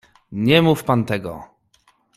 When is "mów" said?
0.61-0.83